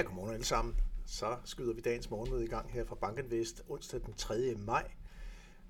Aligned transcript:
Ja, 0.00 0.04
godmorgen 0.04 0.34
alle 0.34 0.46
sammen. 0.46 0.76
Så 1.06 1.36
skyder 1.44 1.74
vi 1.74 1.80
dagens 1.80 2.10
morgenmøde 2.10 2.44
i 2.44 2.48
gang 2.48 2.72
her 2.72 2.84
fra 2.84 2.94
Bankinvest 2.94 3.62
onsdag 3.68 4.00
den 4.00 4.14
3. 4.14 4.54
maj. 4.54 4.90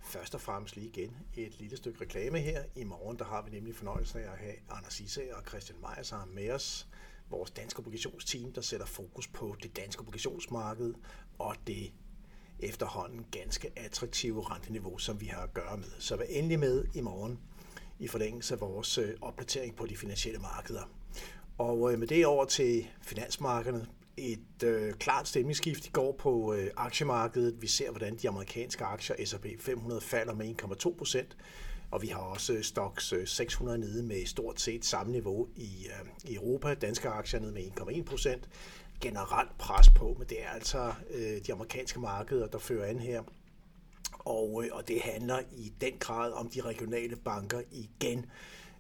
Først 0.03 0.35
og 0.35 0.41
fremmest 0.41 0.77
lige 0.77 0.87
igen 0.87 1.17
et 1.35 1.61
lille 1.61 1.77
stykke 1.77 2.01
reklame 2.01 2.39
her. 2.39 2.65
I 2.77 2.85
morgen 2.85 3.19
der 3.19 3.25
har 3.25 3.43
vi 3.43 3.51
nemlig 3.51 3.75
fornøjelsen 3.75 4.19
af 4.21 4.23
at 4.23 4.39
have 4.39 4.55
Anders 4.71 5.01
Isse 5.01 5.37
og 5.37 5.43
Christian 5.49 5.79
Meier 5.81 6.03
sammen 6.03 6.35
med 6.35 6.51
os. 6.51 6.89
Vores 7.31 7.51
danske 7.51 7.79
obligationsteam, 7.79 8.53
der 8.53 8.61
sætter 8.61 8.87
fokus 8.87 9.29
på 9.29 9.57
det 9.63 9.77
danske 9.77 10.01
obligationsmarked 10.01 10.95
og 11.39 11.57
det 11.67 11.93
efterhånden 12.59 13.27
ganske 13.31 13.73
attraktive 13.77 14.51
renteniveau, 14.51 14.99
som 14.99 15.21
vi 15.21 15.27
har 15.27 15.43
at 15.43 15.55
gøre 15.55 15.77
med. 15.77 15.91
Så 15.99 16.17
vær 16.17 16.25
endelig 16.25 16.59
med 16.59 16.85
i 16.95 17.01
morgen 17.01 17.41
i 17.99 18.09
forlængelse 18.09 18.55
af 18.55 18.61
vores 18.61 18.99
øh, 18.99 19.15
opdatering 19.21 19.77
på 19.77 19.87
de 19.87 19.97
finansielle 19.97 20.41
markeder. 20.41 20.91
Og 21.59 21.93
øh, 21.93 21.99
med 21.99 22.07
det 22.07 22.27
over 22.27 22.45
til 22.45 22.87
finansmarkederne. 23.03 23.87
Et 24.17 24.63
øh, 24.65 24.95
klart 24.95 25.29
stemningsskift 25.29 25.87
i 25.87 25.91
går 25.91 26.13
på 26.19 26.55
øh, 26.55 26.71
aktiemarkedet. 26.77 27.63
Vi 27.63 27.67
ser, 27.67 27.91
hvordan 27.91 28.17
de 28.17 28.29
amerikanske 28.29 28.85
aktier 28.85 29.27
S&P 29.27 29.47
500 29.59 30.01
falder 30.01 30.35
med 30.35 30.55
1,2 30.63 30.97
procent. 30.97 31.37
Og 31.91 32.03
vi 32.03 32.07
har 32.07 32.19
også 32.19 32.53
øh, 32.53 32.63
Stocks 32.63 33.13
øh, 33.13 33.27
600 33.27 33.79
nede 33.79 34.03
med 34.03 34.27
stort 34.27 34.61
set 34.61 34.85
samme 34.85 35.13
niveau 35.13 35.49
i, 35.57 35.87
øh, 35.87 36.31
i 36.31 36.35
Europa. 36.35 36.75
Danske 36.75 37.09
aktier 37.09 37.41
nede 37.41 37.53
med 37.53 37.63
1,1 37.63 38.03
procent. 38.03 38.49
Generelt 39.01 39.59
pres 39.59 39.89
på, 39.97 40.17
men 40.19 40.29
det 40.29 40.43
er 40.43 40.49
altså 40.49 40.93
øh, 41.11 41.41
de 41.47 41.53
amerikanske 41.53 42.01
markeder, 42.01 42.47
der 42.47 42.59
fører 42.59 42.87
an 42.87 42.99
her. 42.99 43.23
Og, 44.13 44.65
øh, 44.65 44.71
og 44.73 44.89
det 44.89 45.01
handler 45.01 45.41
i 45.53 45.73
den 45.81 45.93
grad 45.99 46.33
om 46.33 46.49
de 46.49 46.61
regionale 46.61 47.17
banker 47.17 47.61
igen. 47.71 48.27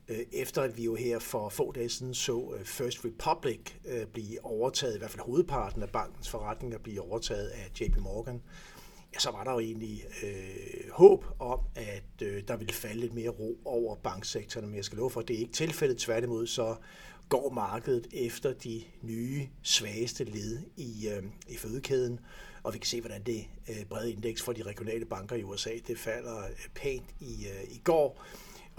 Øh, 0.08 0.18
efter 0.32 0.62
at 0.62 0.76
vi 0.76 0.84
jo 0.84 0.94
her 0.94 1.18
for 1.18 1.48
få 1.48 1.72
dage 1.72 1.88
siden 1.88 2.14
så 2.14 2.54
øh, 2.58 2.64
First 2.64 3.04
Republic 3.04 3.60
øh, 3.84 4.06
blive 4.06 4.44
overtaget, 4.44 4.94
i 4.94 4.98
hvert 4.98 5.10
fald 5.10 5.22
hovedparten 5.22 5.82
af 5.82 5.88
bankens 5.88 6.28
forretninger 6.28 6.78
blive 6.78 7.00
overtaget 7.00 7.48
af 7.48 7.70
JP 7.80 7.96
Morgan, 7.96 8.42
ja, 9.14 9.18
så 9.18 9.30
var 9.30 9.44
der 9.44 9.52
jo 9.52 9.58
egentlig 9.58 10.04
øh, 10.22 10.90
håb 10.92 11.24
om, 11.38 11.60
at 11.74 12.22
øh, 12.22 12.42
der 12.48 12.56
ville 12.56 12.72
falde 12.72 13.00
lidt 13.00 13.14
mere 13.14 13.28
ro 13.28 13.58
over 13.64 13.96
banksektoren, 13.96 14.66
men 14.66 14.76
jeg 14.76 14.84
skal 14.84 14.98
love 14.98 15.10
for, 15.10 15.20
at 15.20 15.28
det 15.28 15.36
er 15.36 15.40
ikke 15.40 15.52
tilfældet. 15.52 15.98
Tværtimod 15.98 16.46
så 16.46 16.76
går 17.28 17.50
markedet 17.50 18.06
efter 18.12 18.52
de 18.52 18.82
nye, 19.02 19.48
svageste 19.62 20.24
led 20.24 20.58
i, 20.76 21.08
øh, 21.08 21.22
i 21.48 21.56
fødekæden, 21.56 22.20
og 22.62 22.74
vi 22.74 22.78
kan 22.78 22.86
se, 22.86 23.00
hvordan 23.00 23.22
det 23.22 23.44
øh, 23.68 23.84
brede 23.84 24.12
indeks 24.12 24.42
for 24.42 24.52
de 24.52 24.62
regionale 24.62 25.04
banker 25.04 25.36
i 25.36 25.42
USA, 25.42 25.70
det 25.86 25.98
falder 25.98 26.38
øh, 26.38 26.68
pænt 26.74 27.14
i, 27.20 27.46
øh, 27.46 27.64
i 27.70 27.80
går. 27.84 28.24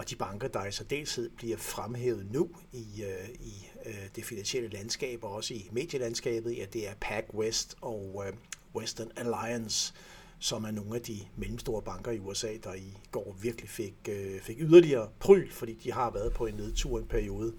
Og 0.01 0.09
de 0.09 0.15
banker, 0.15 0.47
der 0.47 0.65
i 0.65 0.71
særdeleshed 0.71 1.29
bliver 1.29 1.57
fremhævet 1.57 2.31
nu 2.31 2.49
i, 2.71 3.03
øh, 3.03 3.29
i 3.39 3.67
øh, 3.85 4.07
det 4.15 4.25
finansielle 4.25 4.69
landskab 4.69 5.23
og 5.23 5.31
også 5.31 5.53
i 5.53 5.69
medielandskabet, 5.71 6.57
ja, 6.57 6.65
det 6.73 6.89
er 6.89 6.93
PacWest 7.01 7.77
og 7.81 8.23
øh, 8.27 8.33
Western 8.75 9.11
Alliance, 9.15 9.93
som 10.39 10.63
er 10.63 10.71
nogle 10.71 10.95
af 10.95 11.01
de 11.01 11.19
mellemstore 11.35 11.81
banker 11.81 12.11
i 12.11 12.19
USA, 12.19 12.57
der 12.63 12.73
i 12.73 12.97
går 13.11 13.37
virkelig 13.41 13.69
fik, 13.69 13.95
øh, 14.09 14.41
fik 14.41 14.57
yderligere 14.59 15.09
pryl, 15.19 15.51
fordi 15.51 15.73
de 15.73 15.91
har 15.91 16.11
været 16.11 16.33
på 16.33 16.45
en 16.45 16.55
nedtur 16.55 16.99
en 16.99 17.07
periode. 17.07 17.53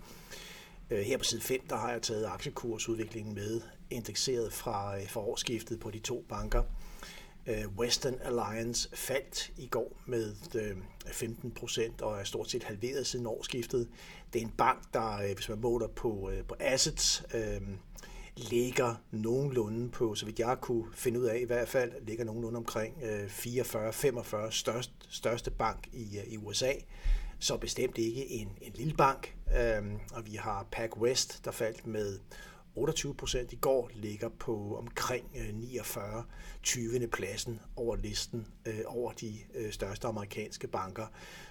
Øh, 0.91 1.01
her 1.01 1.19
på 1.19 1.25
side 1.25 1.41
5, 1.41 1.61
der 1.71 1.77
har 1.77 1.93
jeg 1.93 2.03
taget 2.03 2.27
aktiekursudviklingen 2.27 3.35
med, 3.35 3.61
indekseret 3.91 4.53
fra, 4.53 4.99
øh, 5.01 5.09
fra 5.09 5.21
årsskiftet 5.21 5.81
på 5.81 5.91
de 5.91 5.99
to 5.99 6.25
banker. 6.29 6.63
Øh, 7.47 7.69
Western 7.79 8.19
Alliance 8.25 8.89
faldt 8.97 9.53
i 9.57 9.67
går 9.67 10.01
med 10.07 10.35
øh, 10.55 10.77
15 11.07 11.51
procent 11.51 12.03
og 12.03 12.21
er 12.21 12.25
stort 12.25 12.51
set 12.51 12.65
halveret 12.65 13.07
siden 13.07 13.27
årsskiftet. 13.27 13.89
Det 14.33 14.43
er 14.43 14.47
en 14.47 14.53
bank, 14.59 14.83
der, 14.95 15.13
øh, 15.13 15.35
hvis 15.35 15.49
man 15.49 15.61
måler 15.61 15.87
på, 15.87 16.31
på 16.49 16.55
assets, 16.61 17.25
ligger 18.37 18.95
nogenlunde 19.11 19.91
på, 19.91 20.15
så 20.15 20.27
vidt 20.27 20.39
jeg 20.39 20.57
kunne 20.61 20.85
finde 20.95 21.21
ud 21.21 21.25
af 21.25 21.39
i 21.39 21.45
hvert 21.45 21.69
fald, 21.69 21.93
ligger 22.07 22.25
nogenlunde 22.25 22.57
omkring 22.57 22.95
44-45 23.29 24.51
største, 24.51 24.93
største 25.09 25.51
bank 25.51 25.89
i, 25.93 26.19
i 26.27 26.37
USA. 26.37 26.73
Så 27.39 27.57
bestemt 27.57 27.99
ikke 27.99 28.31
en, 28.31 28.49
en 28.61 28.73
lille 28.75 28.95
bank. 28.95 29.37
Og 30.13 30.27
vi 30.27 30.35
har 30.35 30.67
PacWest, 30.73 31.45
der 31.45 31.51
faldt 31.51 31.87
med 31.87 32.19
28 32.75 33.15
procent 33.15 33.53
i 33.53 33.57
går 33.57 33.91
ligger 33.95 34.29
på 34.29 34.77
omkring 34.79 35.27
øh, 35.37 35.55
49 35.55 36.25
20. 36.63 37.07
pladsen 37.07 37.61
over 37.77 37.97
listen 37.97 38.47
øh, 38.67 38.81
over 38.87 39.13
de 39.13 39.35
øh, 39.55 39.73
største 39.73 40.07
amerikanske 40.07 40.69
banker. 40.69 41.07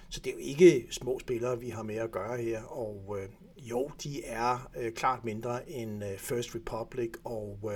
Så 0.08 0.20
det 0.20 0.30
er 0.30 0.34
jo 0.34 0.40
ikke 0.40 0.86
små 0.90 1.18
spillere, 1.18 1.60
vi 1.60 1.68
har 1.70 1.82
med 1.82 1.96
at 1.96 2.10
gøre 2.10 2.42
her, 2.42 2.62
og 2.62 3.18
øh, 3.20 3.28
jo, 3.56 3.90
de 4.02 4.24
er 4.24 4.70
øh, 4.76 4.92
klart 4.92 5.24
mindre 5.24 5.70
end 5.70 6.02
First 6.18 6.54
Republic 6.54 7.10
og 7.24 7.72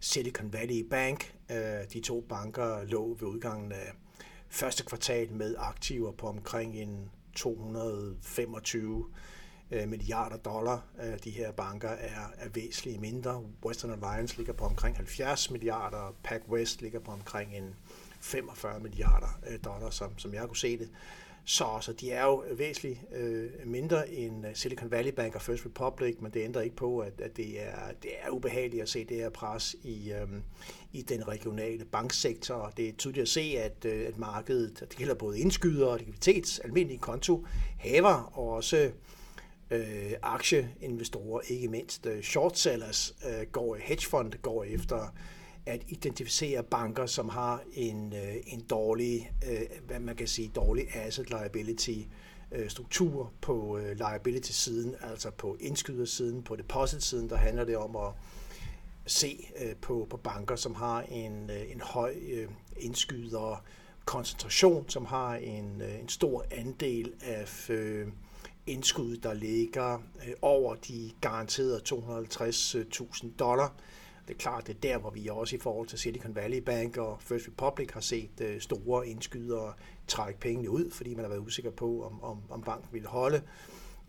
Silicon 0.00 0.52
Valley 0.52 0.86
Bank. 0.90 1.34
De 1.92 2.00
to 2.00 2.20
banker 2.20 2.84
lå 2.84 3.16
ved 3.20 3.28
udgangen 3.28 3.72
af 3.72 3.92
første 4.48 4.84
kvartal 4.84 5.32
med 5.32 5.54
aktiver 5.58 6.12
på 6.12 6.26
omkring 6.26 6.76
en 6.76 7.10
225 7.36 9.04
Øh, 9.72 9.88
milliarder 9.88 10.36
dollar. 10.36 10.84
Øh, 11.02 11.18
de 11.24 11.30
her 11.30 11.52
banker 11.52 11.88
er, 11.88 12.32
er 12.38 12.48
væsentligt 12.54 13.00
mindre. 13.00 13.44
Western 13.64 13.90
Alliance 13.90 14.36
ligger 14.36 14.52
på 14.52 14.64
omkring 14.64 14.96
70 14.96 15.50
milliarder, 15.50 16.14
PacWest 16.22 16.82
ligger 16.82 17.00
på 17.00 17.10
omkring 17.10 17.56
en 17.56 17.74
45 18.20 18.80
milliarder 18.80 19.40
øh, 19.50 19.58
dollar, 19.64 19.90
som, 19.90 20.18
som 20.18 20.34
jeg 20.34 20.46
kunne 20.46 20.56
se 20.56 20.78
det. 20.78 20.88
Så, 21.44 21.78
så 21.80 21.92
de 21.92 22.10
er 22.10 22.24
jo 22.24 22.44
væsentligt 22.52 22.98
øh, 23.14 23.50
mindre 23.64 24.10
end 24.10 24.44
Silicon 24.54 24.90
Valley 24.90 25.12
Bank 25.12 25.34
og 25.34 25.42
First 25.42 25.66
Republic, 25.66 26.16
men 26.20 26.32
det 26.32 26.44
ændrer 26.44 26.62
ikke 26.62 26.76
på, 26.76 26.98
at, 26.98 27.20
at 27.20 27.36
det, 27.36 27.62
er, 27.62 27.92
det 28.02 28.10
er 28.22 28.30
ubehageligt 28.30 28.82
at 28.82 28.88
se 28.88 29.04
det 29.04 29.16
her 29.16 29.30
pres 29.30 29.76
i, 29.82 30.12
øh, 30.12 30.28
i 30.92 31.02
den 31.02 31.28
regionale 31.28 31.84
banksektor. 31.84 32.72
Det 32.76 32.88
er 32.88 32.92
tydeligt 32.92 33.22
at 33.22 33.28
se, 33.28 33.40
at, 33.40 33.84
øh, 33.84 34.06
at 34.08 34.18
markedet, 34.18 34.80
det 34.80 34.96
gælder 34.96 35.14
både 35.14 35.38
indskyder 35.38 35.86
og 35.86 35.98
likviditets, 35.98 36.58
almindelige 36.58 36.98
konto, 36.98 37.46
haver 37.78 38.38
og 38.38 38.48
også 38.48 38.90
øh, 39.70 40.12
aktieinvestorer, 40.22 41.40
ikke 41.48 41.68
mindst 41.68 42.06
øh, 42.06 42.22
shortsellers, 42.22 43.16
øh, 43.26 43.46
går 43.52 43.76
hedgefond 43.80 44.32
går 44.42 44.64
efter 44.64 45.14
at 45.66 45.82
identificere 45.88 46.62
banker, 46.62 47.06
som 47.06 47.28
har 47.28 47.62
en, 47.72 48.12
øh, 48.12 48.36
en 48.46 48.60
dårlig, 48.60 49.32
øh, 49.50 49.60
hvad 49.86 50.00
man 50.00 50.16
kan 50.16 50.26
sige, 50.26 50.50
dårlig 50.54 50.96
asset 50.96 51.30
liability 51.30 51.98
øh, 52.52 52.70
struktur 52.70 53.32
på 53.40 53.78
øh, 53.78 53.96
liability-siden, 53.96 54.94
altså 55.00 55.30
på 55.30 55.56
indskydersiden, 55.60 56.42
på 56.42 56.56
deposit-siden, 56.56 57.28
der 57.28 57.36
handler 57.36 57.64
det 57.64 57.76
om 57.76 57.96
at 57.96 58.12
se 59.06 59.48
øh, 59.60 59.76
på, 59.76 60.06
på 60.10 60.16
banker, 60.16 60.56
som 60.56 60.74
har 60.74 61.02
en, 61.02 61.50
øh, 61.50 61.72
en 61.72 61.80
høj 61.80 62.14
øh, 62.30 62.48
indskyder 62.76 63.64
koncentration, 64.04 64.88
som 64.88 65.06
har 65.06 65.34
en, 65.34 65.82
øh, 65.82 66.00
en 66.00 66.08
stor 66.08 66.44
andel 66.50 67.12
af 67.22 67.70
øh, 67.70 68.08
indskud, 68.66 69.16
der 69.16 69.34
ligger 69.34 69.94
øh, 69.94 70.34
over 70.42 70.74
de 70.74 71.10
garanterede 71.20 71.80
250.000 71.88 73.26
dollar. 73.38 73.74
Det 74.28 74.34
er 74.34 74.38
klart, 74.38 74.66
det 74.66 74.76
er 74.76 74.80
der, 74.80 74.98
hvor 74.98 75.10
vi 75.10 75.28
også 75.28 75.56
i 75.56 75.58
forhold 75.58 75.88
til 75.88 75.98
Silicon 75.98 76.34
Valley 76.34 76.58
Bank 76.58 76.96
og 76.96 77.16
First 77.20 77.48
Republic 77.48 77.90
har 77.92 78.00
set 78.00 78.40
øh, 78.40 78.60
store 78.60 79.08
indskydere 79.08 79.72
trække 80.08 80.40
pengene 80.40 80.70
ud, 80.70 80.90
fordi 80.90 81.14
man 81.14 81.24
har 81.24 81.28
været 81.28 81.40
usikker 81.40 81.70
på, 81.70 82.04
om, 82.04 82.22
om, 82.22 82.38
om 82.50 82.62
banken 82.62 82.88
ville 82.92 83.08
holde. 83.08 83.42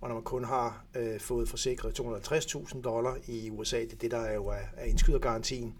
Og 0.01 0.07
når 0.07 0.15
man 0.15 0.23
kun 0.23 0.43
har 0.43 0.85
øh, 0.95 1.19
fået 1.19 1.49
forsikret 1.49 1.99
250.000 1.99 2.81
dollar 2.81 3.17
i 3.27 3.49
USA, 3.49 3.79
det 3.79 3.93
er 3.93 3.97
det, 3.97 4.11
der 4.11 4.19
er 4.19 4.33
jo 4.33 4.47
er, 4.47 4.59
er 4.77 4.85
indskydergarantien, 4.85 5.75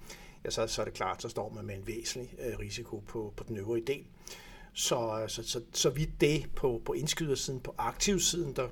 ja, 0.46 0.50
så, 0.50 0.68
så 0.68 0.82
er 0.82 0.86
det 0.86 0.94
klart, 0.94 1.22
så 1.22 1.30
står 1.30 1.50
man 1.50 1.66
med 1.66 1.76
en 1.76 1.88
væsentlig 1.88 2.34
øh, 2.40 2.60
risiko 2.60 3.04
på, 3.08 3.34
på 3.38 3.44
den 3.48 3.58
øvrige 3.58 3.86
del. 3.88 4.06
Så, 4.74 5.20
øh, 5.24 5.30
så, 5.30 5.44
så, 5.44 5.62
så 5.74 5.90
vidt 5.90 6.22
det 6.22 6.50
på, 6.56 6.82
på 6.86 6.94
indskydersiden, 6.94 7.60
på 7.60 7.76
aktivsiden, 7.78 8.56
der 8.56 8.68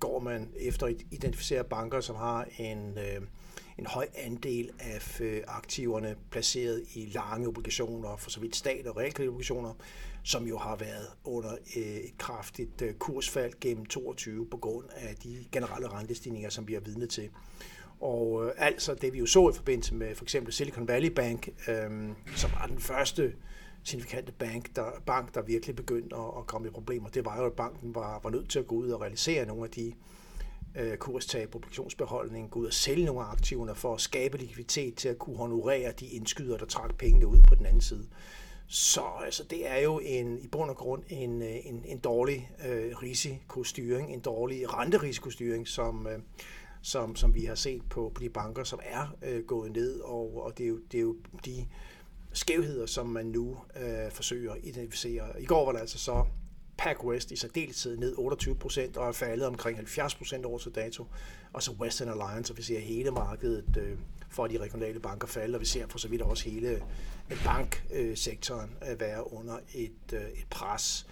går 0.00 0.18
man 0.18 0.50
efter 0.60 0.86
at 0.86 0.94
identificere 1.10 1.64
banker, 1.64 2.00
som 2.00 2.16
har 2.16 2.46
en, 2.58 2.98
øh, 2.98 3.22
en 3.78 3.86
høj 3.86 4.06
andel 4.14 4.70
af 4.80 5.20
øh, 5.20 5.42
aktiverne 5.46 6.16
placeret 6.30 6.82
i 6.94 7.10
lange 7.14 7.48
obligationer, 7.48 8.16
for 8.16 8.30
så 8.30 8.40
vidt 8.40 8.56
stat- 8.56 8.86
og 8.86 8.96
realkreditobligationer, 8.96 9.74
som 10.22 10.46
jo 10.46 10.58
har 10.58 10.76
været 10.76 11.06
under 11.24 11.52
øh, 11.76 11.82
et 11.82 12.18
kraftigt 12.18 12.82
øh, 12.82 12.94
kursfald 12.94 13.52
gennem 13.60 13.86
22 13.86 14.46
på 14.50 14.56
grund 14.56 14.84
af 14.94 15.16
de 15.16 15.44
generelle 15.52 15.88
rentestigninger, 15.88 16.50
som 16.50 16.68
vi 16.68 16.72
har 16.72 16.80
vidnet 16.80 17.10
til. 17.10 17.30
Og 18.00 18.46
øh, 18.46 18.52
altså 18.56 18.94
det 18.94 19.12
vi 19.12 19.18
jo 19.18 19.26
så 19.26 19.50
i 19.50 19.52
forbindelse 19.52 19.94
med 19.94 20.14
for 20.14 20.24
eksempel 20.24 20.52
Silicon 20.52 20.88
Valley 20.88 21.10
Bank, 21.10 21.48
øh, 21.68 21.90
som 22.36 22.50
var 22.50 22.66
den 22.66 22.78
første 22.78 23.32
signifikante 23.84 24.32
bank, 24.32 24.76
der, 24.76 24.84
bank, 25.06 25.34
der 25.34 25.42
virkelig 25.42 25.76
begyndte 25.76 26.16
at, 26.16 26.38
at 26.38 26.46
komme 26.46 26.68
i 26.68 26.70
problemer, 26.70 27.08
det 27.08 27.24
var 27.24 27.38
jo, 27.40 27.46
at 27.46 27.52
banken 27.52 27.94
var, 27.94 28.20
var 28.22 28.30
nødt 28.30 28.50
til 28.50 28.58
at 28.58 28.66
gå 28.66 28.74
ud 28.74 28.90
og 28.90 29.00
realisere 29.00 29.46
nogle 29.46 29.64
af 29.64 29.70
de 29.70 29.92
øh, 30.76 30.96
kurstab 30.96 31.50
på 31.50 31.62
gå 32.50 32.60
ud 32.60 32.66
og 32.66 32.72
sælge 32.72 33.04
nogle 33.04 33.20
af 33.20 33.32
aktiverne 33.32 33.74
for 33.74 33.94
at 33.94 34.00
skabe 34.00 34.38
likviditet 34.38 34.94
til 34.94 35.08
at 35.08 35.18
kunne 35.18 35.36
honorere 35.36 35.92
de 35.92 36.06
indskyder, 36.06 36.56
der 36.56 36.66
trak 36.66 36.94
pengene 36.94 37.26
ud 37.26 37.42
på 37.48 37.54
den 37.54 37.66
anden 37.66 37.80
side. 37.80 38.06
Så 38.66 39.02
altså, 39.24 39.44
det 39.44 39.70
er 39.70 39.78
jo 39.78 39.98
en, 39.98 40.38
i 40.38 40.48
bund 40.48 40.70
og 40.70 40.76
grund 40.76 41.02
en, 41.08 41.42
øh, 41.42 41.56
en, 41.64 41.84
en 41.84 41.98
dårlig 41.98 42.50
øh, 42.68 42.96
risikostyring, 43.02 44.12
en 44.12 44.20
dårlig 44.20 44.74
renterisikostyring, 44.74 45.68
som, 45.68 46.06
øh, 46.06 46.18
som, 46.82 47.16
som 47.16 47.34
vi 47.34 47.44
har 47.44 47.54
set 47.54 47.82
på, 47.90 48.12
på 48.14 48.20
de 48.20 48.28
banker, 48.28 48.64
som 48.64 48.80
er 48.82 49.16
øh, 49.22 49.44
gået 49.44 49.72
ned, 49.72 50.00
og, 50.00 50.42
og 50.44 50.58
det, 50.58 50.64
er 50.64 50.68
jo, 50.68 50.80
det 50.92 50.98
er 50.98 51.02
jo 51.02 51.16
de 51.44 51.66
skævheder, 52.32 52.86
som 52.86 53.06
man 53.06 53.26
nu 53.26 53.56
øh, 53.76 54.10
forsøger 54.10 54.52
at 54.52 54.58
identificere. 54.62 55.42
I 55.42 55.44
går 55.44 55.64
var 55.64 55.72
der 55.72 55.78
altså 55.78 55.98
så 55.98 56.24
PacWest 56.76 57.30
i 57.30 57.36
særdeleshed 57.36 57.96
ned 57.96 58.14
28 58.18 58.54
procent 58.54 58.96
og 58.96 59.08
er 59.08 59.12
faldet 59.12 59.46
omkring 59.46 59.76
70 59.76 60.14
procent 60.14 60.44
over 60.44 60.58
til 60.58 60.74
dato. 60.74 61.06
Og 61.52 61.62
så 61.62 61.72
Western 61.72 62.08
Alliance, 62.08 62.52
og 62.52 62.56
vi 62.56 62.62
ser 62.62 62.78
hele 62.78 63.10
markedet 63.10 63.76
øh, 63.76 63.98
for 64.30 64.46
de 64.46 64.58
regionale 64.58 65.00
banker 65.00 65.28
falde, 65.28 65.56
og 65.56 65.60
vi 65.60 65.66
ser 65.66 65.86
for 65.88 65.98
så 65.98 66.08
vidt 66.08 66.22
også 66.22 66.50
hele 66.50 66.68
øh, 67.30 67.44
banksektoren 67.44 68.70
øh, 68.90 69.00
være 69.00 69.32
under 69.32 69.58
et, 69.74 70.12
øh, 70.12 70.20
et 70.20 70.46
pres. 70.50 71.06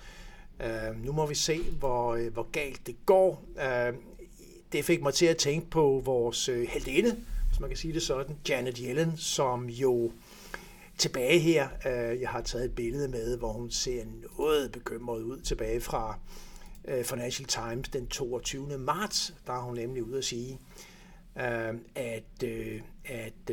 Uh, 0.64 1.05
nu 1.05 1.12
må 1.12 1.26
vi 1.26 1.34
se, 1.34 1.62
hvor, 1.62 2.14
øh, 2.14 2.32
hvor 2.32 2.50
galt 2.52 2.87
det 2.87 2.96
går. 3.06 3.44
Uh, 3.56 3.94
det 4.72 4.84
fik 4.84 5.02
mig 5.02 5.14
til 5.14 5.26
at 5.26 5.37
tænke 5.37 5.70
på 5.70 6.02
vores 6.05 6.49
uh, 6.49 6.62
heldinde, 6.69 7.17
hvis 7.49 7.61
man 7.61 7.70
kan 7.70 7.76
sige 7.76 7.94
det 7.94 8.02
sådan, 8.02 8.37
Janet 8.49 8.78
Yellen, 8.78 9.17
som 9.17 9.69
jo 9.69 10.12
tilbage 11.00 11.38
her, 11.38 11.69
øh, 11.87 12.20
jeg 12.20 12.29
har 12.29 12.41
taget 12.41 12.64
et 12.64 12.75
billede 12.75 13.08
med, 13.08 13.38
hvor 13.38 13.52
hun 13.52 13.70
ser 13.70 14.05
noget 14.38 14.73
bekymret 14.73 15.23
ud 15.23 15.41
tilbage 15.41 15.81
fra 15.81 16.19
øh, 16.88 17.05
Financial 17.05 17.49
Times 17.49 17.88
den 17.88 18.06
22. 18.06 18.79
marts. 18.79 19.35
Der 19.47 19.52
er 19.52 19.61
hun 19.61 19.75
nemlig 19.75 20.02
ude 20.02 20.19
at 20.19 20.25
sige, 20.25 20.58
øh, 21.37 21.75
at, 21.94 22.44
at 23.05 23.50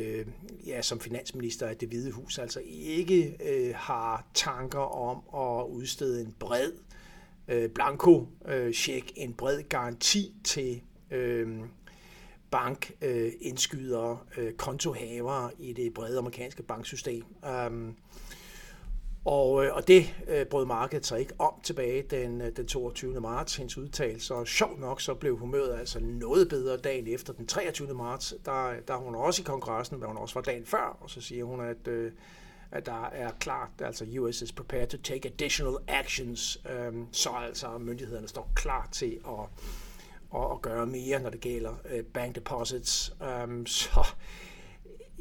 ja, 0.66 0.82
som 0.82 1.00
finansminister 1.00 1.66
at 1.66 1.80
det 1.80 1.88
hvide 1.88 2.12
hus 2.12 2.38
altså 2.38 2.60
ikke 2.66 3.36
har 3.74 4.26
tanker 4.34 4.78
om 4.78 5.22
at 5.34 5.66
udstede 5.66 6.20
en 6.20 6.34
bred 6.38 6.72
blanko-check, 7.74 9.12
en 9.16 9.34
bred 9.34 9.62
garanti 9.62 10.34
til 10.44 10.80
øh, 12.48 12.50
bankindskydere, 12.50 14.18
øh, 14.36 14.52
kontohavere 14.52 15.50
i 15.58 15.72
det 15.72 15.94
brede 15.94 16.18
amerikanske 16.18 16.62
banksystem. 16.62 17.24
Um, 17.66 17.96
og, 19.24 19.64
øh, 19.64 19.74
og 19.74 19.88
det 19.88 20.14
øh, 20.28 20.46
brød 20.46 20.66
markedet 20.66 21.06
sig 21.06 21.20
ikke 21.20 21.32
om 21.38 21.52
tilbage 21.62 22.02
den, 22.02 22.40
øh, 22.40 22.56
den 22.56 22.66
22. 22.66 23.20
marts, 23.20 23.56
hendes 23.56 23.78
udtalelse. 23.78 24.34
Og 24.34 24.46
sjov 24.46 24.78
nok, 24.78 25.00
så 25.00 25.14
blev 25.14 25.36
humøret 25.36 25.78
altså 25.78 26.00
noget 26.00 26.48
bedre 26.48 26.76
dagen 26.76 27.06
efter 27.06 27.32
den 27.32 27.46
23. 27.46 27.94
marts. 27.94 28.34
Der, 28.44 28.72
der 28.88 28.96
hun 28.96 29.14
også 29.14 29.42
i 29.42 29.44
kongressen, 29.44 29.98
men 29.98 30.06
hun 30.06 30.16
også 30.16 30.34
var 30.34 30.42
dagen 30.42 30.66
før, 30.66 30.98
og 31.00 31.10
så 31.10 31.20
siger 31.20 31.44
hun, 31.44 31.60
at 31.60 31.88
øh, 31.88 32.12
at 32.70 32.86
der 32.86 33.04
er 33.04 33.30
klart, 33.40 33.68
altså 33.80 34.06
US 34.18 34.42
is 34.42 34.52
prepared 34.52 34.88
to 34.88 34.96
take 34.96 35.28
additional 35.28 35.74
actions, 35.88 36.58
um, 36.88 37.08
så 37.12 37.30
altså 37.30 37.78
myndighederne 37.78 38.28
står 38.28 38.52
klar 38.54 38.88
til 38.92 39.20
at, 39.28 39.48
og, 40.30 40.50
og 40.50 40.62
gøre 40.62 40.86
mere, 40.86 41.20
når 41.20 41.30
det 41.30 41.40
gælder 41.40 41.74
øh, 41.90 42.04
bank 42.04 42.34
deposits. 42.34 43.16
Um, 43.44 43.66
så 43.66 44.06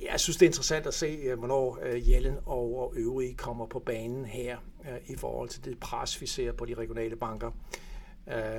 jeg 0.01 0.19
synes, 0.19 0.38
det 0.38 0.45
er 0.45 0.50
interessant 0.50 0.88
at 0.88 0.94
se, 0.94 1.06
øh, 1.06 1.38
hvornår 1.38 1.80
øh, 1.81 2.09
Jellen 2.12 2.36
og, 2.45 2.80
og 2.80 2.94
øvrige 2.95 3.33
kommer 3.33 3.65
på 3.65 3.80
banen 3.80 4.25
her 4.25 4.57
øh, 4.89 4.98
i 5.07 5.15
forhold 5.15 5.50
til 5.50 5.65
det 5.65 5.80
pres, 5.80 6.21
vi 6.21 6.25
ser 6.25 6.51
på 6.51 6.65
de 6.65 6.74
regionale 6.74 7.15
banker. 7.15 7.51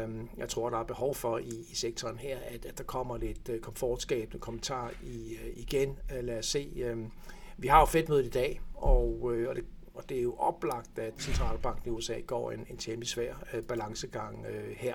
Um, 0.05 0.31
jeg 0.37 0.49
tror, 0.49 0.71
der 0.71 0.79
er 0.79 0.85
behov 0.85 1.15
for 1.15 1.39
i, 1.39 1.67
i 1.71 1.75
sektoren 1.75 2.19
her, 2.19 2.39
at, 2.39 2.65
at 2.65 2.79
der 2.79 2.85
kommer 2.85 3.19
lidt 3.19 3.51
komfortskabende 3.63 4.39
kommentar 4.39 4.93
i, 5.03 5.37
igen. 5.57 5.99
Lad 6.21 6.39
os 6.39 6.47
se. 6.47 6.73
Øhm, 6.77 7.11
vi 7.57 7.69
har 7.69 7.81
jo 7.81 7.87
fedtmødet 7.87 8.27
i 8.27 8.31
dag, 8.31 8.61
og, 8.75 9.23
og, 9.23 9.57
det, 9.57 9.65
og 9.95 10.09
det 10.09 10.19
er 10.19 10.23
jo 10.23 10.35
oplagt, 10.35 10.99
at 10.99 11.13
Centralbanken 11.21 11.93
i 11.93 11.97
USA 11.97 12.21
går 12.27 12.53
en, 12.53 12.67
en 12.71 12.77
temmelig 12.77 13.09
svær 13.09 13.35
balancegang 13.69 14.47
her. 14.77 14.95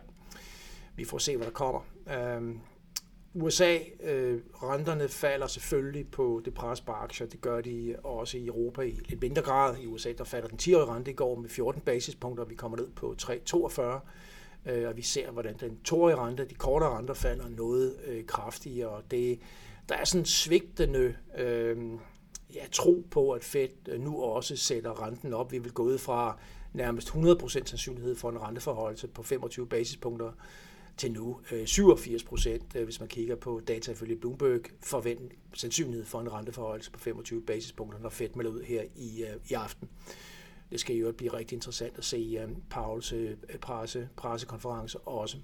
Vi 0.95 1.05
får 1.05 1.17
se, 1.17 1.37
hvad 1.37 1.47
der 1.47 1.53
kommer. 1.53 1.81
Øh, 2.07 2.55
USA, 3.33 3.77
øh, 4.03 4.41
renterne 4.53 5.07
falder 5.07 5.47
selvfølgelig 5.47 6.11
på 6.11 6.41
det 6.45 6.53
pres 6.53 6.81
på 6.81 6.91
aktier. 6.91 7.27
Det 7.27 7.41
gør 7.41 7.61
de 7.61 7.95
også 8.03 8.37
i 8.37 8.47
Europa 8.47 8.81
i 8.81 8.91
lidt 8.91 9.21
mindre 9.21 9.41
grad. 9.41 9.77
I 9.77 9.87
USA 9.87 10.11
der 10.17 10.23
falder 10.23 10.47
den 10.47 10.59
10-årige 10.61 10.85
rente 10.85 11.11
i 11.11 11.13
går 11.13 11.35
med 11.35 11.49
14 11.49 11.81
basispunkter, 11.81 12.43
og 12.43 12.49
vi 12.49 12.55
kommer 12.55 12.77
ned 12.77 12.89
på 12.95 13.15
3,42. 13.21 13.81
Øh, 14.71 14.87
og 14.87 14.97
vi 14.97 15.01
ser, 15.01 15.31
hvordan 15.31 15.55
den 15.59 15.77
2-årige 15.89 16.17
rente, 16.17 16.45
de 16.45 16.55
kortere 16.55 16.97
renter, 16.97 17.13
falder 17.13 17.49
noget 17.49 17.95
øh, 18.05 18.25
kraftigere. 18.25 19.01
Det, 19.11 19.39
der 19.89 19.95
er 19.95 20.05
sådan 20.05 20.25
svigtende 20.25 21.15
øh, 21.37 21.77
ja, 22.55 22.65
tro 22.71 23.05
på, 23.11 23.31
at 23.31 23.43
Fed 23.43 23.89
øh, 23.89 24.01
nu 24.01 24.21
også 24.21 24.55
sætter 24.55 25.07
renten 25.07 25.33
op. 25.33 25.51
Vi 25.51 25.57
vil 25.57 25.71
gå 25.71 25.83
ud 25.83 25.97
fra 25.97 26.37
nærmest 26.73 27.09
100% 27.09 27.47
sandsynlighed 27.47 28.15
for 28.15 28.29
en 28.29 28.41
renteforholdelse 28.41 29.07
på 29.07 29.23
25 29.23 29.67
basispunkter 29.67 30.31
til 30.97 31.11
nu 31.11 31.39
øh, 31.51 31.65
87 31.65 32.23
procent, 32.23 32.75
øh, 32.75 32.83
hvis 32.83 32.99
man 32.99 33.09
kigger 33.09 33.35
på 33.35 33.61
data 33.67 33.91
ifølge 33.91 34.15
Bloomberg, 34.15 34.61
forvent 34.81 35.31
sandsynlighed 35.53 36.05
for 36.05 36.21
en 36.21 36.33
renteforholdelse 36.33 36.91
på 36.91 36.99
25 36.99 37.41
basispunkter, 37.41 37.99
når 37.99 38.09
Fed 38.09 38.29
melder 38.35 38.51
ud 38.51 38.61
her 38.61 38.83
i, 38.95 39.23
øh, 39.23 39.35
i 39.49 39.53
aften. 39.53 39.89
Det 40.71 40.79
skal 40.79 40.95
jo 40.95 41.11
blive 41.11 41.33
rigtig 41.33 41.55
interessant 41.55 41.97
at 41.97 42.05
se 42.05 42.47
Pauls 42.69 43.13
presse, 43.61 44.09
pressekonference 44.15 44.99
også. 44.99 45.37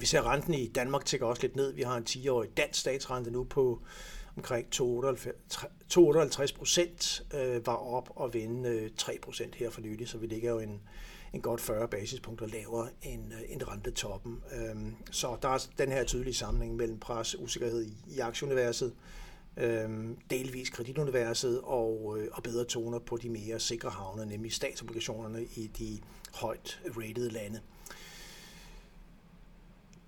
Vi 0.00 0.06
ser 0.06 0.30
renten 0.32 0.54
i 0.54 0.66
Danmark 0.66 1.04
tækker 1.04 1.26
også 1.26 1.42
lidt 1.42 1.56
ned. 1.56 1.72
Vi 1.72 1.82
har 1.82 1.96
en 1.96 2.04
10-årig 2.08 2.56
dansk 2.56 2.80
statsrente 2.80 3.30
nu 3.30 3.44
på 3.44 3.82
omkring 4.36 4.70
52 5.88 6.52
procent 6.52 7.22
var 7.64 7.74
op 7.74 8.12
og 8.16 8.34
vende 8.34 8.90
3 8.96 9.18
procent 9.22 9.54
her 9.54 9.70
for 9.70 9.80
nylig, 9.80 10.08
så 10.08 10.18
vi 10.18 10.26
ligger 10.26 10.50
jo 10.50 10.58
en, 10.58 10.80
en 11.32 11.40
godt 11.40 11.60
40 11.60 11.88
basispunkter 11.88 12.46
lavere 12.46 12.88
end, 13.02 13.32
øh, 13.34 13.40
end 13.48 13.68
rentetoppen. 13.68 14.42
Øhm, 14.52 14.94
så 15.10 15.36
der 15.42 15.48
er 15.48 15.52
altså 15.52 15.68
den 15.78 15.92
her 15.92 16.04
tydelige 16.04 16.34
sammenhæng 16.34 16.76
mellem 16.76 17.00
pres 17.00 17.34
og 17.34 17.42
usikkerhed 17.42 17.86
i, 17.86 17.94
i 18.14 18.18
aktieuniverset, 18.18 18.94
øhm, 19.56 20.16
delvis 20.30 20.70
kredituniverset 20.70 21.60
og, 21.60 22.18
øh, 22.18 22.28
og 22.32 22.42
bedre 22.42 22.64
toner 22.64 22.98
på 22.98 23.16
de 23.16 23.28
mere 23.28 23.60
sikre 23.60 23.90
havne, 23.90 24.26
nemlig 24.26 24.52
statsobligationerne 24.52 25.44
i 25.56 25.66
de 25.78 26.00
højt 26.34 26.80
rated 26.96 27.30
lande. 27.30 27.60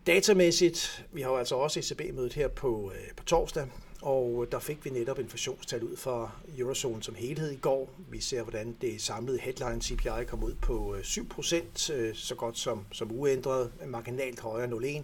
Datamæssigt, 0.06 1.06
vi 1.12 1.22
har 1.22 1.30
jo 1.30 1.36
altså 1.36 1.54
også 1.54 1.80
ECB-mødet 1.80 2.32
her 2.32 2.48
på, 2.48 2.92
øh, 2.94 3.14
på 3.16 3.24
torsdag, 3.24 3.66
og 4.02 4.42
øh, 4.42 4.52
der 4.52 4.58
fik 4.58 4.84
vi 4.84 4.90
netop 4.90 5.18
inflationstal 5.18 5.82
ud 5.82 5.96
fra 5.96 6.30
eurozonen 6.58 7.02
som 7.02 7.14
helhed 7.14 7.50
i 7.50 7.56
går. 7.56 7.90
Vi 8.08 8.20
ser, 8.20 8.42
hvordan 8.42 8.76
det 8.80 9.02
samlede 9.02 9.38
headline 9.38 9.82
CPI 9.82 10.24
kom 10.26 10.44
ud 10.44 10.54
på 10.54 10.94
øh, 10.94 11.00
7%, 11.00 11.92
øh, 11.92 12.14
så 12.14 12.34
godt 12.34 12.58
som, 12.58 12.86
som 12.92 13.12
uændret, 13.12 13.72
marginalt 13.86 14.40
højere 14.40 14.68
0,1 14.68 15.02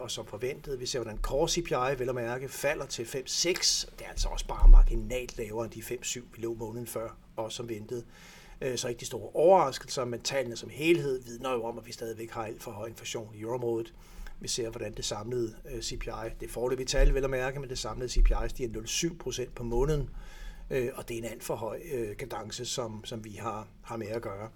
og 0.00 0.10
som 0.10 0.26
forventet. 0.26 0.80
Vi 0.80 0.86
ser, 0.86 0.98
hvordan 0.98 1.18
core 1.22 1.48
CPI, 1.48 1.98
vel 1.98 2.08
at 2.08 2.14
mærke, 2.14 2.48
falder 2.48 2.86
til 2.86 3.02
5,6. 3.02 3.90
Det 3.98 4.04
er 4.04 4.10
altså 4.10 4.28
også 4.28 4.46
bare 4.46 4.68
marginalt 4.68 5.38
lavere 5.38 5.64
end 5.64 5.72
de 5.72 5.80
5,7, 5.80 6.20
vi 6.34 6.42
lå 6.42 6.54
måneden 6.54 6.86
før, 6.86 7.16
og 7.36 7.52
som 7.52 7.68
ventet. 7.68 8.04
Så 8.76 8.88
ikke 8.88 9.00
de 9.00 9.04
store 9.04 9.30
overraskelser, 9.34 10.04
men 10.04 10.20
tallene 10.20 10.56
som 10.56 10.68
helhed 10.68 11.22
vidner 11.22 11.52
jo 11.52 11.64
om, 11.64 11.78
at 11.78 11.86
vi 11.86 11.92
stadigvæk 11.92 12.30
har 12.30 12.44
alt 12.44 12.62
for 12.62 12.70
høj 12.70 12.86
inflation 12.86 13.34
i 13.34 13.40
euroområdet. 13.40 13.92
Vi 14.40 14.48
ser, 14.48 14.70
hvordan 14.70 14.94
det 14.94 15.04
samlede 15.04 15.54
øh, 15.74 15.82
CPI, 15.82 16.28
det 16.40 16.50
får 16.50 16.74
vi 16.74 16.84
tal 16.84 17.14
vel 17.14 17.24
at 17.24 17.30
mærke, 17.30 17.60
men 17.60 17.70
det 17.70 17.78
samlede 17.78 18.08
CPI 18.08 18.48
stiger 18.48 18.80
0,7 18.80 19.16
procent 19.18 19.54
på 19.54 19.62
måneden, 19.62 20.10
øh, 20.70 20.88
og 20.94 21.08
det 21.08 21.14
er 21.14 21.18
en 21.18 21.24
alt 21.24 21.44
for 21.44 21.54
høj 21.54 21.80
øh, 21.92 22.16
kadence, 22.16 22.64
som, 22.64 23.04
som 23.04 23.24
vi 23.24 23.30
har, 23.30 23.68
har 23.82 23.96
med 23.96 24.06
at 24.06 24.22
gøre. 24.22 24.50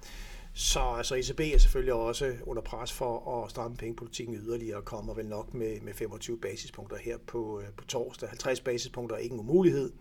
Så 0.57 0.81
altså 0.81 1.15
ECB 1.15 1.41
er 1.41 1.59
selvfølgelig 1.59 1.95
også 1.95 2.35
under 2.43 2.63
pres 2.63 2.93
for 2.93 3.43
at 3.45 3.51
stramme 3.51 3.77
pengepolitikken 3.77 4.35
yderligere 4.35 4.77
og 4.77 4.85
kommer 4.85 5.15
vel 5.15 5.27
nok 5.27 5.55
med, 5.55 5.81
med 5.81 5.95
25 5.95 6.39
basispunkter 6.39 6.97
her 6.97 7.19
på, 7.27 7.63
på 7.77 7.85
torsdag. 7.85 8.29
50 8.29 8.61
basispunkter 8.61 9.17
er 9.17 9.21
ikke 9.21 9.35
en 9.35 9.41
umulighed, 9.41 9.93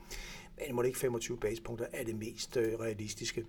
men 0.58 0.76
må 0.76 0.82
det 0.82 0.88
ikke 0.88 1.00
25 1.00 1.38
basispunkter 1.38 1.86
er 1.94 2.04
det 2.04 2.16
mest 2.16 2.58
realistiske. 2.58 3.46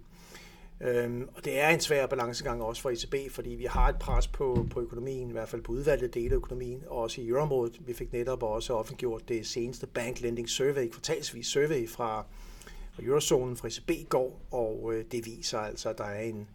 Øhm, 0.81 1.29
og 1.35 1.45
det 1.45 1.61
er 1.61 1.69
en 1.69 1.81
svær 1.81 2.07
balancegang 2.07 2.63
også 2.63 2.83
for 2.83 2.91
ECB, 2.91 3.33
fordi 3.33 3.51
vi 3.51 3.65
har 3.65 3.89
et 3.89 3.99
pres 3.99 4.27
på, 4.29 4.67
på 4.71 4.81
økonomien, 4.81 5.29
i 5.29 5.33
hvert 5.33 5.49
fald 5.49 5.63
på 5.63 5.73
udvalgte 5.73 6.09
dele 6.09 6.31
af 6.31 6.37
økonomien, 6.37 6.83
og 6.87 6.97
også 6.97 7.21
i 7.21 7.29
euroområdet. 7.29 7.81
Vi 7.87 7.95
fik 7.95 8.13
netop 8.13 8.43
også 8.43 8.75
offentliggjort 8.75 9.29
det 9.29 9.47
seneste 9.47 9.87
Bank 9.87 10.21
Lending 10.21 10.49
Survey, 10.49 10.91
kvartalsvis 10.91 11.47
survey 11.47 11.89
fra, 11.89 12.25
fra 12.93 13.03
Eurozonen 13.03 13.57
fra 13.57 13.69
ECB 13.69 13.91
i 13.91 14.07
går, 14.09 14.41
og 14.51 14.91
øh, 14.95 15.05
det 15.13 15.27
viser 15.27 15.59
altså, 15.59 15.89
at 15.89 15.99
der 15.99 16.05
er 16.05 16.21
en, 16.21 16.49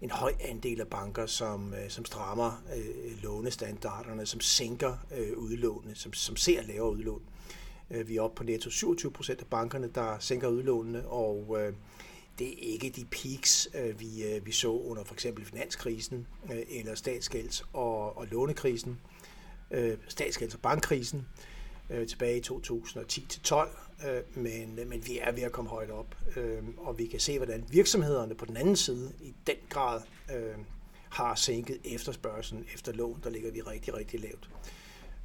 en 0.00 0.10
høj 0.10 0.32
andel 0.40 0.80
af 0.80 0.88
banker, 0.88 1.26
som, 1.26 1.74
øh, 1.74 1.90
som 1.90 2.04
strammer 2.04 2.62
øh, 2.76 3.22
lånestandarderne, 3.22 4.26
som 4.26 4.40
sænker 4.40 4.92
øh, 5.18 5.38
udlånene, 5.38 5.94
som, 5.94 6.12
som 6.12 6.36
ser 6.36 6.62
lavere 6.62 6.92
udlån. 6.92 7.22
Øh, 7.90 8.08
vi 8.08 8.16
er 8.16 8.22
oppe 8.22 8.36
på 8.36 8.44
netto 8.44 8.70
27 8.70 9.12
procent 9.12 9.40
af 9.40 9.46
bankerne, 9.46 9.90
der 9.94 10.16
sænker 10.18 10.48
udlånene, 10.48 11.06
og 11.06 11.56
øh, 11.60 11.72
det 12.38 12.48
er 12.48 12.72
ikke 12.72 12.90
de 12.90 13.04
peaks, 13.04 13.68
øh, 13.74 14.00
vi, 14.00 14.24
øh, 14.24 14.46
vi 14.46 14.52
så 14.52 14.68
under 14.68 15.04
for 15.04 15.14
eksempel 15.14 15.44
finanskrisen 15.44 16.26
øh, 16.52 16.62
eller 16.68 16.94
statsgælds- 16.94 17.64
og, 17.72 18.16
og 18.16 18.26
lånekrisen, 18.26 19.00
statsgælds- 20.08 20.54
og 20.54 20.60
bankkrisen 20.60 21.26
tilbage 22.08 22.38
i 22.38 22.40
2010-12, 22.40 23.68
men, 24.34 24.80
men 24.86 25.06
vi 25.06 25.18
er 25.18 25.32
ved 25.32 25.42
at 25.42 25.52
komme 25.52 25.70
højt 25.70 25.90
op, 25.90 26.16
og 26.76 26.98
vi 26.98 27.06
kan 27.06 27.20
se, 27.20 27.36
hvordan 27.36 27.64
virksomhederne 27.70 28.34
på 28.34 28.44
den 28.44 28.56
anden 28.56 28.76
side 28.76 29.12
i 29.20 29.34
den 29.46 29.56
grad 29.68 30.00
har 31.08 31.34
sænket 31.34 31.78
efterspørgselen 31.84 32.66
efter 32.74 32.92
lån, 32.92 33.20
der 33.24 33.30
ligger 33.30 33.50
vi 33.50 33.60
rigtig, 33.60 33.94
rigtig 33.94 34.20
lavt. 34.20 34.50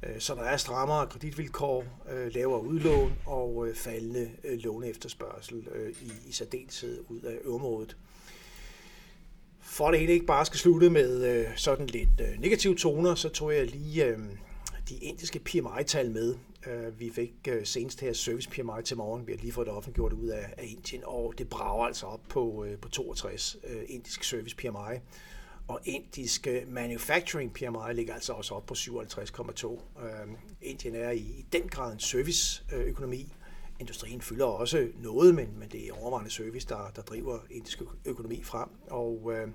Øh, 0.02 0.20
så 0.20 0.34
der 0.34 0.42
er 0.42 0.56
strammere 0.56 1.06
kreditvilkår, 1.06 1.84
øh, 2.12 2.34
lavere 2.34 2.62
udlån 2.62 3.12
og 3.26 3.68
øh, 3.68 3.74
faldende 3.74 4.30
låne 4.44 4.88
efterspørgsel 4.88 5.68
i, 6.02 6.28
i 6.28 6.32
særdeleshed 6.32 7.04
ud 7.08 7.20
af 7.20 7.38
området. 7.46 7.96
For 9.60 9.90
det 9.90 10.00
hele 10.00 10.12
ikke 10.12 10.26
bare 10.26 10.46
skal 10.46 10.58
slutte 10.58 10.90
med 10.90 11.46
sådan 11.56 11.86
lidt 11.86 12.40
negative 12.40 12.74
toner, 12.74 13.14
så 13.14 13.28
tog 13.28 13.54
jeg 13.54 13.66
lige 13.66 14.16
de 14.88 14.94
indiske 14.94 15.38
PMI-tal 15.38 16.10
med. 16.10 16.34
Vi 16.98 17.10
fik 17.10 17.48
senest 17.64 18.00
her 18.00 18.12
service 18.12 18.50
PMI 18.50 18.82
til 18.84 18.96
morgen. 18.96 19.26
Vi 19.26 19.32
har 19.32 19.38
lige 19.38 19.52
fået 19.52 19.66
det 19.66 19.74
offentliggjort 19.74 20.12
ud 20.12 20.28
af, 20.28 20.54
Indien, 20.62 21.02
og 21.06 21.34
det 21.38 21.48
brager 21.48 21.86
altså 21.86 22.06
op 22.06 22.20
på, 22.28 22.66
på 22.80 22.88
62 22.88 23.56
indisk 23.88 24.24
service 24.24 24.56
PMI 24.56 24.98
og 25.68 25.80
indiske 25.84 26.64
manufacturing 26.68 27.52
PMI 27.52 27.92
ligger 27.94 28.14
altså 28.14 28.32
også 28.32 28.54
op 28.54 28.66
på 28.66 28.74
57,2. 28.74 30.02
Øh, 30.04 30.28
Indien 30.62 30.94
er 30.94 31.10
i, 31.10 31.18
i 31.18 31.46
den 31.52 31.68
grad 31.68 31.92
en 31.92 32.00
serviceøkonomi. 32.00 33.32
Industrien 33.80 34.20
fylder 34.20 34.44
også 34.46 34.88
noget, 34.98 35.34
men, 35.34 35.58
men 35.58 35.68
det 35.68 35.88
er 35.88 35.92
overvejende 35.92 36.30
service, 36.30 36.68
der, 36.68 36.92
der 36.96 37.02
driver 37.02 37.38
indisk 37.50 37.82
økonomi 38.04 38.42
frem. 38.42 38.68
Og, 38.90 39.32
øh, 39.32 39.48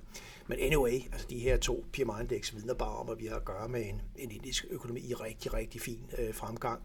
men 0.48 0.60
anyway, 0.60 0.94
altså 1.12 1.28
de 1.30 1.40
her 1.40 1.58
to 1.58 1.86
PMI-indeks 1.94 2.56
vidner 2.56 2.74
bare 2.74 2.96
om, 2.96 3.10
at 3.10 3.20
vi 3.20 3.26
har 3.26 3.36
at 3.36 3.46
gøre 3.46 3.70
med 3.70 3.86
en, 3.86 4.02
en 4.16 4.32
indisk 4.32 4.66
økonomi 4.70 5.00
i 5.00 5.14
rigtig, 5.14 5.54
rigtig 5.54 5.82
fin 5.82 6.12
øh, 6.18 6.34
fremgang. 6.34 6.82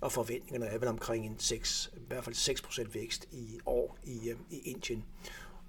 Og 0.00 0.12
forventningerne 0.12 0.66
er 0.66 0.78
vel 0.78 0.88
omkring 0.88 1.26
en 1.26 1.38
6, 1.38 1.90
i 1.96 1.98
hvert 2.08 2.24
fald 2.24 2.36
6% 2.36 2.90
vækst 2.92 3.28
i 3.32 3.58
år 3.66 3.98
i, 4.04 4.30
øh, 4.30 4.36
i 4.50 4.58
Indien. 4.58 5.04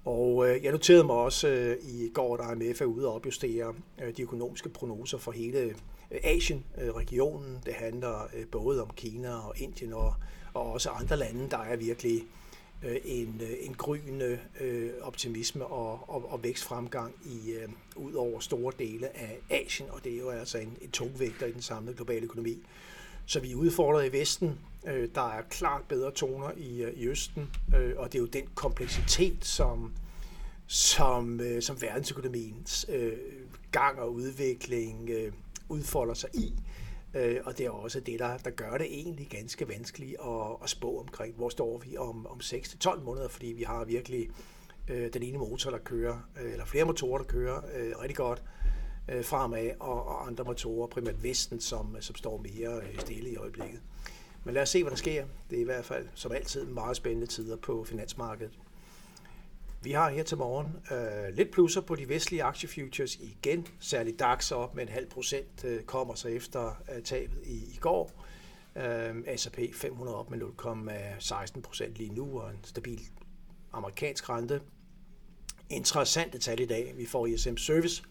Og 0.04 0.48
øh, 0.48 0.64
jeg 0.64 0.72
noterede 0.72 1.04
mig 1.04 1.16
også 1.16 1.48
øh, 1.48 1.76
i 1.82 2.10
går, 2.14 2.36
der 2.36 2.52
IMF 2.52 2.80
er 2.80 2.84
ude 2.84 3.08
og 3.08 3.14
opjustere 3.14 3.74
øh, 4.02 4.16
de 4.16 4.22
økonomiske 4.22 4.68
prognoser 4.68 5.18
for 5.18 5.32
hele 5.32 5.58
øh, 5.58 5.74
Asien-regionen. 6.22 7.54
Øh, 7.54 7.66
det 7.66 7.74
handler 7.74 8.28
øh, 8.36 8.46
både 8.46 8.82
om 8.82 8.90
Kina 8.96 9.34
og 9.34 9.54
Indien 9.56 9.92
og, 9.92 10.14
og 10.54 10.72
også 10.72 10.90
andre 10.90 11.16
lande, 11.16 11.50
der 11.50 11.58
er 11.58 11.76
virkelig 11.76 12.22
øh, 12.84 12.96
en, 13.04 13.40
øh, 13.42 13.52
en 13.60 13.74
gryende 13.74 14.38
øh, 14.60 14.90
optimisme 15.02 15.66
og, 15.66 16.00
og, 16.08 16.32
og 16.32 16.42
vækstfremgang 16.42 17.14
i 17.24 17.50
øh, 17.50 17.68
ud 17.96 18.12
over 18.12 18.40
store 18.40 18.72
dele 18.78 19.16
af 19.16 19.38
Asien, 19.50 19.90
og 19.90 20.04
det 20.04 20.14
er 20.14 20.18
jo 20.18 20.30
altså 20.30 20.58
en, 20.58 20.76
en 20.80 20.90
tungvægter 20.90 21.46
i 21.46 21.52
den 21.52 21.62
samlede 21.62 21.96
globale 21.96 22.24
økonomi. 22.24 22.58
Så 23.26 23.40
vi 23.40 23.52
er 23.52 23.56
udfordret 23.56 24.06
i 24.06 24.12
Vesten. 24.12 24.58
Øh, 24.86 25.08
der 25.14 25.28
er 25.28 25.42
klart 25.42 25.82
bedre 25.88 26.10
toner 26.10 26.50
i, 26.56 26.82
øh, 26.82 26.92
i 26.92 27.08
Østen, 27.08 27.50
øh, 27.76 27.92
og 27.96 28.12
det 28.12 28.18
er 28.18 28.22
jo 28.22 28.26
den 28.26 28.46
kompleksitet, 28.54 29.44
som, 29.44 29.92
som, 30.66 31.40
øh, 31.40 31.62
som 31.62 31.82
verdensøkonomiens 31.82 32.86
øh, 32.88 33.12
gang 33.70 33.98
og 33.98 34.14
udvikling 34.14 35.10
udfolder 35.68 36.14
sig 36.14 36.30
i. 36.34 36.54
og 37.44 37.58
det 37.58 37.66
er 37.66 37.70
også 37.70 38.00
det, 38.00 38.18
der, 38.18 38.36
der 38.36 38.50
gør 38.50 38.78
det 38.78 38.86
egentlig 38.90 39.28
ganske 39.28 39.68
vanskeligt 39.68 40.16
at, 40.24 40.56
at 40.62 40.70
spå 40.70 41.00
omkring, 41.00 41.34
hvor 41.36 41.48
står 41.48 41.78
vi 41.78 41.96
om, 41.96 42.26
om 42.26 42.40
6-12 42.42 43.00
måneder, 43.00 43.28
fordi 43.28 43.46
vi 43.46 43.62
har 43.62 43.84
virkelig 43.84 44.28
den 44.88 45.22
ene 45.22 45.38
motor, 45.38 45.70
der 45.70 45.78
kører, 45.78 46.18
eller 46.52 46.64
flere 46.64 46.84
motorer, 46.84 47.18
der 47.18 47.24
kører 47.24 47.60
rigtig 48.02 48.16
godt, 48.16 48.42
øh, 49.08 49.24
fremad, 49.24 49.70
og, 49.80 50.06
og 50.06 50.26
andre 50.26 50.44
motorer, 50.44 50.86
primært 50.86 51.22
Vesten, 51.22 51.60
som, 51.60 51.96
øh, 51.96 52.02
som 52.02 52.16
står 52.16 52.36
mere 52.36 52.76
øh, 52.76 52.98
stille 52.98 53.30
i 53.30 53.36
øjeblikket. 53.36 53.80
Men 54.44 54.54
lad 54.54 54.62
os 54.62 54.68
se, 54.68 54.82
hvad 54.82 54.90
der 54.90 54.96
sker. 54.96 55.26
Det 55.50 55.56
er 55.56 55.60
i 55.60 55.64
hvert 55.64 55.84
fald, 55.84 56.08
som 56.14 56.32
altid, 56.32 56.64
meget 56.64 56.96
spændende 56.96 57.26
tider 57.26 57.56
på 57.56 57.84
finansmarkedet. 57.84 58.58
Vi 59.82 59.92
har 59.92 60.10
her 60.10 60.22
til 60.22 60.38
morgen 60.38 60.66
øh, 60.90 61.36
lidt 61.36 61.50
plusser 61.50 61.80
på 61.80 61.96
de 61.96 62.08
vestlige 62.08 62.42
aktiefutures 62.42 63.16
igen. 63.16 63.66
Særligt 63.80 64.18
DAX 64.18 64.52
op 64.52 64.74
med 64.74 64.82
en 64.82 64.88
halv 64.88 65.10
procent 65.10 65.64
øh, 65.64 65.82
kommer 65.82 66.14
så 66.14 66.28
efter 66.28 66.82
øh, 66.96 67.02
tabet 67.02 67.38
i, 67.44 67.54
i 67.54 67.78
går. 67.80 68.10
Øh, 68.76 69.36
S&P 69.36 69.58
500 69.74 70.16
op 70.16 70.30
med 70.30 70.40
0,16 70.40 71.60
procent 71.60 71.94
lige 71.94 72.14
nu 72.14 72.40
og 72.40 72.50
en 72.50 72.58
stabil 72.64 73.00
amerikansk 73.72 74.28
rente. 74.28 74.60
Interessante 75.70 76.38
tal 76.38 76.60
i 76.60 76.66
dag. 76.66 76.94
Vi 76.96 77.06
får 77.06 77.26
ISM 77.26 77.56
Service 77.56 78.02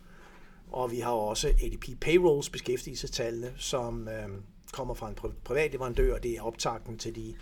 og 0.71 0.91
vi 0.91 0.99
har 0.99 1.11
også 1.11 1.47
ADP 1.47 1.99
Payrolls 2.01 2.49
beskæftigelsestallene, 2.49 3.53
som 3.57 4.07
øh, 4.07 4.29
kommer 4.71 4.93
fra 4.93 5.09
en 5.09 5.15
privat 5.43 5.71
leverandør, 5.71 6.13
og 6.13 6.23
det 6.23 6.31
er 6.31 6.41
optakten 6.41 6.97
til 6.97 7.15
de 7.15 7.35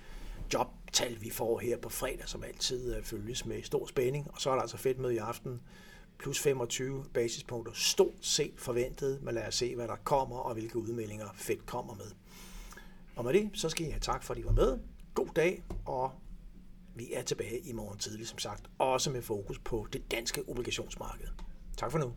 jobtal, 0.53 1.21
vi 1.21 1.29
får 1.29 1.59
her 1.59 1.77
på 1.77 1.89
fredag, 1.89 2.29
som 2.29 2.43
altid 2.43 2.95
øh, 2.95 3.03
følges 3.03 3.45
med 3.45 3.63
stor 3.63 3.87
spænding. 3.87 4.31
Og 4.33 4.41
så 4.41 4.49
er 4.49 4.53
der 4.53 4.61
altså 4.61 4.77
fedt 4.77 4.99
med 4.99 5.11
i 5.11 5.17
aften, 5.17 5.61
plus 6.19 6.39
25 6.39 7.05
basispunkter, 7.13 7.73
stort 7.75 8.13
set 8.21 8.53
forventet, 8.57 9.21
men 9.21 9.35
lad 9.35 9.47
os 9.47 9.55
se, 9.55 9.75
hvad 9.75 9.87
der 9.87 9.95
kommer, 10.03 10.37
og 10.37 10.53
hvilke 10.53 10.77
udmeldinger 10.77 11.27
Fed 11.35 11.57
kommer 11.65 11.95
med. 11.95 12.11
Og 13.15 13.25
med 13.25 13.33
det, 13.33 13.49
så 13.53 13.69
skal 13.69 13.85
I 13.85 13.89
have 13.89 13.99
tak, 13.99 14.23
for 14.23 14.33
at 14.33 14.39
I 14.39 14.45
var 14.45 14.51
med. 14.51 14.79
God 15.13 15.27
dag, 15.35 15.63
og 15.85 16.11
vi 16.95 17.13
er 17.13 17.21
tilbage 17.21 17.59
i 17.59 17.71
morgen 17.71 17.97
tidlig, 17.97 18.27
som 18.27 18.39
sagt, 18.39 18.69
også 18.77 19.11
med 19.11 19.21
fokus 19.21 19.59
på 19.59 19.87
det 19.93 20.11
danske 20.11 20.43
obligationsmarked. 20.47 21.27
Tak 21.77 21.91
for 21.91 21.99
nu. 21.99 22.13